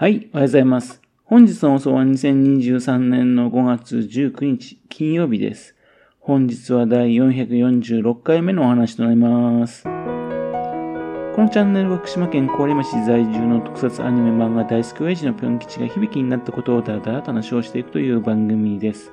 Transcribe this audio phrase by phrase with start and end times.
[0.00, 1.02] はい、おはようございます。
[1.26, 5.74] 本日の放送は2023年の5月19日金曜日です。
[6.20, 9.82] 本日は第446回目のお話となります。
[9.84, 19.12] このチャンネルは福島県郡山市在住の特撮アニメ漫画大好き親父のぴょん吉が響きになったことをだらだらと話をしていくという番組です。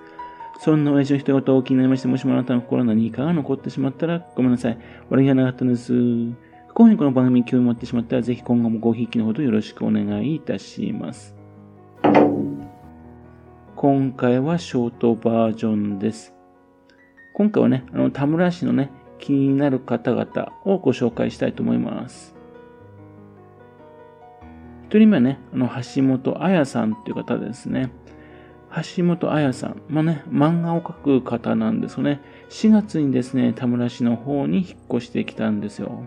[0.62, 4.78] そんな親父の一言を気になりまして、もしもあなたの心に何かが残ってしまったらごめんなさい。
[5.10, 5.92] 悪気がなかったんです。
[6.78, 11.36] 不幸にこの番組に興味持ってしまったら、ぜひ今後もごひいきのほどよろしくお願いいたします。
[13.76, 16.36] 今回はショートバージョンです。
[17.34, 22.36] 今回はね、あの、田村市のね、気になる方々をご紹介したいと思います。
[24.86, 27.92] 一人目はね、あの、橋本彩さんっていう方ですね。
[28.96, 29.82] 橋本彩さん。
[29.90, 32.22] まあね、漫画を描く方なんですよね。
[32.50, 36.06] 4月にですね、田村市の方に引っ越してきたんですよ。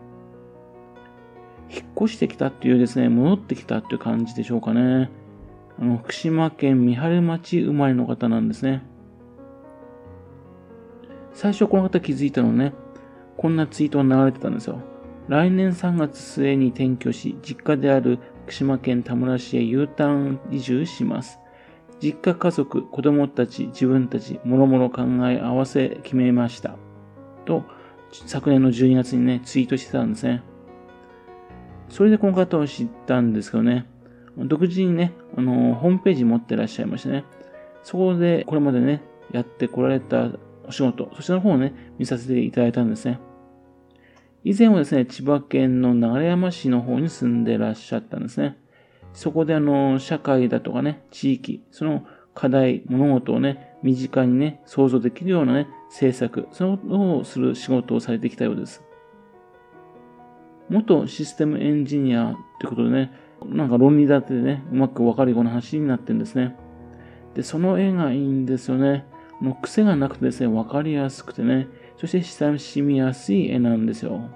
[1.73, 5.11] 引っ越してきたっていうですね、戻ってきたっていう感じでしょうかね。
[5.79, 8.83] あの、福島県三春町生まれの方なんですね。
[11.33, 12.75] 最初この方気づいたのね、
[13.37, 14.81] こんなツイートが流れてたんですよ。
[15.29, 21.39] 来年3月末に転居し、実家である福島県田村市へ U ターン移住します。
[22.03, 26.77] 実家家族、子供たち、自分たち、もろもろ考え合わせ決めました。
[27.45, 27.65] と、
[28.11, 30.43] 昨年の12月にね、ツイートしてたんですね。
[31.91, 33.87] それでこの方を知ったんですけどね、
[34.39, 37.25] 独自にね、あの、ホームページ持ってらっしゃいましてね、
[37.83, 40.31] そこでこれまでね、やってこられた
[40.67, 43.19] お仕事、そちらの方をね、見させていただいたんですね。
[44.45, 48.57] 以前はですね、千葉県の流山市の方に住んでらっしゃったんですね。
[49.13, 58.83] そこであの、社会だとかね、地域、その課題、物事をね、身近にね、想像できるようなね、政策、そのをする仕事をされてきたようです。
[60.71, 63.13] 元システムエンジニアってことでね、
[63.45, 66.57] なんか論理立てでね、うまくわかるような話になってるんですね。
[67.35, 69.05] で、その絵がいいんですよね。
[69.41, 74.31] もう癖がなくてですね、わかりやすくてね、そして親しみやすい絵なんですよ。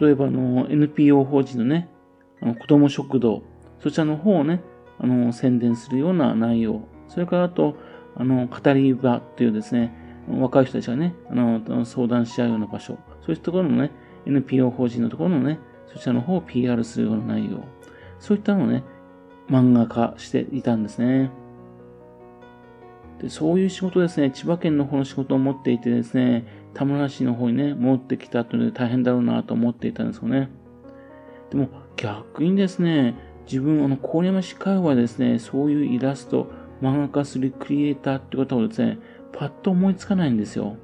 [0.00, 1.88] 例えば、あの、NPO 法人のね、
[2.42, 3.42] あの子供食堂、
[3.78, 4.62] そちらの方をね、
[4.98, 6.88] あの、宣伝するような内容。
[7.08, 7.76] それからあと、
[8.16, 9.94] あの、語り場っていうですね、
[10.28, 12.98] 若い人たちがね、あの、相談し合うような場所。
[13.24, 13.90] そういうところのね、
[14.26, 15.58] NPO 法人のところのね、
[15.92, 17.64] そちらの方を PR するような内容。
[18.18, 18.84] そういったのをね、
[19.48, 21.30] 漫画化していたんですね。
[23.20, 30.50] でそういう仕事ですね、千葉県の方の仕事を持っていてですね、田村市の方にね、戻ってきたというので大変だろうなと思っていたんですよね。
[31.50, 33.14] でも逆にですね、
[33.46, 36.50] 自分、あの、郡山市会話ですね、そういうイラスト、
[36.82, 38.98] 漫画化するクリエイターって方をですね、
[39.32, 40.76] パッと思いつかないんですよ。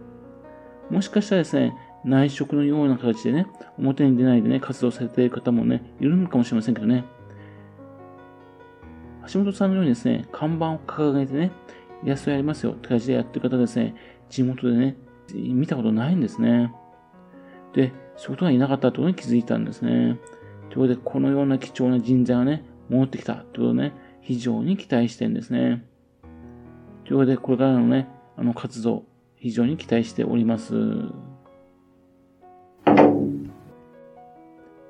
[0.91, 1.75] もしかしたらですね、
[2.05, 3.47] 内職のような形でね、
[3.79, 7.05] 表に出ないでね、活動されている方もね、いるのかもしれませんけどね。
[9.33, 11.53] 橋本さんのようにですね、看板を掲げてね、
[12.03, 13.95] イラストやりますよって感じでやってる方ですね、
[14.29, 14.97] 地元でね、
[15.35, 16.73] 見たことないんですね。
[17.75, 20.19] で、そういうことがいなかったということに気づいたんですね。
[20.71, 25.85] ということで、このような貴重な人材がね、戻ってきたということでね、非常に期待してるんですね。
[27.05, 29.05] ということで、これからのね、あの活動、
[29.37, 30.75] 非常に期待しております。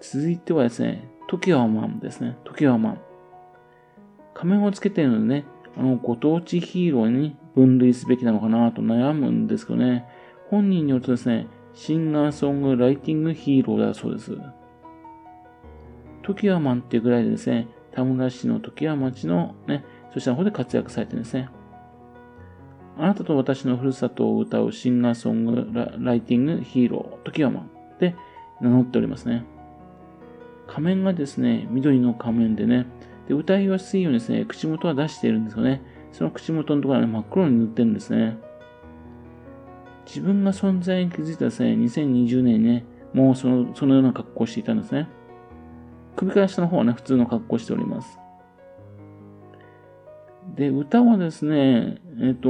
[0.00, 2.36] 続いてはですね、時はマンですね。
[2.44, 3.00] 時はマン。
[4.34, 5.44] 仮面をつけているのでね、
[5.76, 10.06] あの、ご当地ヒーローに分類すべきなのかなと悩むんですけどね、
[10.48, 14.36] 本人によるとですね、シンガーソングライティングヒーローだそうです。
[16.22, 21.48] 時はマンっていうぐらいでですね、田村市の時は町のね、そちらの方で活躍されてるんですね。
[22.98, 25.68] あなたと私のふるさとを歌うシンガーソング
[25.98, 28.14] ライティングヒーロー、時はマンで
[28.60, 29.44] 名乗っておりますね。
[30.70, 32.86] 仮面がですね、緑の仮面でね、
[33.26, 35.82] で歌いやすいようにですね、口元は出しているんですよね。
[36.12, 38.38] その口元のところは、ね、真っ黒に塗ってるんですね。
[40.06, 45.08] 自分が存在に気づいたですね、2020年ね、もうそのそのような格好をしていたんですね。
[46.14, 48.20] 首から下の方はね、普通の格好をしております。
[50.54, 52.48] で、歌はですね、えっ、と、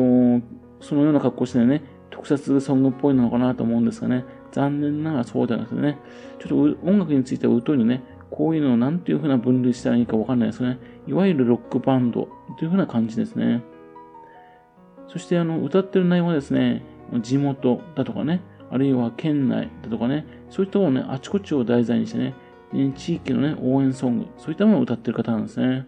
[0.80, 5.98] そのような格好をしてね、特撮ソングっぽいのかなと思うんですがね、残念ながらそうではなくてね、
[6.38, 10.78] ちょっと音楽については疎いのね、こういうのを何ていう風な分類したらいいかわかんないですね。
[11.06, 12.28] いわゆるロックバンド
[12.58, 13.62] という風な感じですね。
[15.08, 16.84] そしてあの、歌ってる内容はですね、
[17.20, 22.34] 地元だとかね、あるいは県内だとかね、そういったものをね、あちこちを題材にしてね、
[22.94, 25.86] 地域のね、応援ソング、そういったものを歌ってる方なんですね。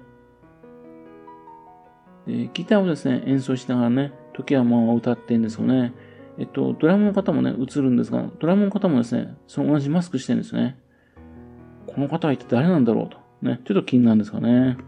[2.27, 5.93] でギターをですね、演奏しながらね、時はまあ歌ってるんですよね。
[6.39, 10.79] えっと、ドラムの方もね、映るんですが、ドラムの方もですね、その同じマスクしてるんですね。
[11.87, 13.19] この方は一体誰なんだろうと。
[13.43, 14.79] ね、ちょっと気になるんですかね。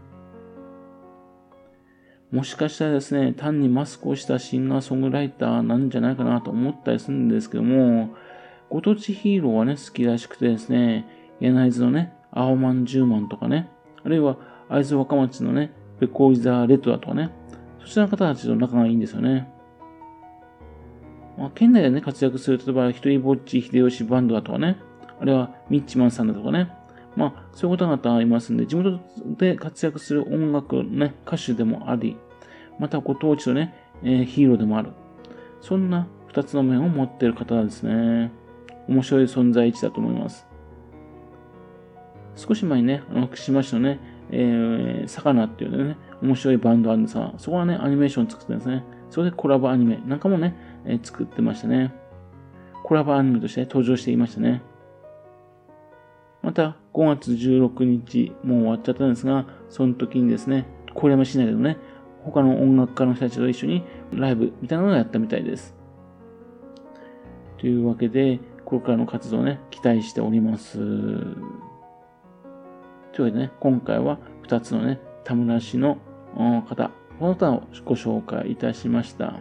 [2.31, 8.15] もしかしたらですね、単にマスクをしたシンガーソングライターなんじゃないかなと思ったりするんですけども、
[8.69, 11.07] ご当地ヒーローはね、好きらしくてですね、
[11.39, 13.69] 柳津のね、青マン10万とかね、
[14.03, 14.37] あるいは
[14.69, 17.31] 会津若松のね、ペコイザーレッドだとかね、
[17.79, 19.47] そちらの方たちと仲がいいんですよね。
[21.37, 24.77] まあ、県内でね、活躍する、例えば、一人ぼっち秀吉バンドだとかね、
[25.19, 26.71] あるいはミッチマンさんだとかね、
[27.15, 28.99] まあ、そういう方々いますんで、地元
[29.37, 32.17] で活躍する音楽ね、歌手でもあり、
[32.79, 33.73] またご当地のね、
[34.03, 34.91] えー、ヒーローでもある。
[35.61, 38.31] そんな二つの面を持っている方ですね。
[38.87, 40.45] 面白い存在位置だと思います。
[42.35, 43.99] 少し前にね、あの、福島市のね、
[44.31, 48.83] えー、魚っていうね、面白いバンドあるんですが、そこはね、アニメーション作ってるんですね。
[49.09, 50.55] それでコラボアニメなんかもね、
[50.85, 51.93] えー、作ってましたね。
[52.83, 54.61] コラボアニメとして、登場していましたね。
[56.43, 61.77] また、5月16日、もう終わっちゃったんですが、その時にですね、郡山市内でのね、
[62.23, 65.75] 他の音楽家の人たちと一緒にライブみたいなのをやったみたいです。
[67.57, 70.77] というわけで、これからの活動をね、期待しております。
[70.77, 70.85] とい
[73.21, 75.97] うわけでね、今回は2つのね、田村市の
[76.67, 79.39] 方、この他をご紹介いたしました。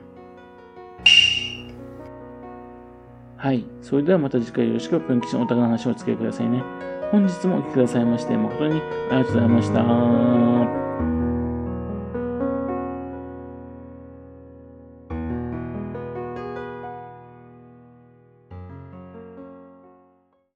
[3.37, 3.65] はい。
[3.83, 6.63] それではまた次回よろしくぷんきちのお宅の話をお付き合いくださいね。
[7.11, 8.81] 本日もお聴きくださいまして誠に
[9.11, 10.84] ありがとうございました。